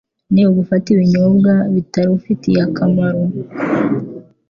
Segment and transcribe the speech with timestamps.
[0.33, 3.23] ni ugufata ibinyobwa bitarufitiye akamaro